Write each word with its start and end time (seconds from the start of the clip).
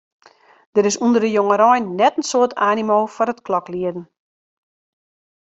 Der 0.75 0.87
is 0.89 0.99
ûnder 1.05 1.21
de 1.25 1.31
jongerein 1.37 1.85
net 1.99 2.17
in 2.19 2.25
soad 2.31 2.51
animo 2.71 2.97
foar 3.15 3.31
it 3.33 3.43
kloklieden. 3.45 4.05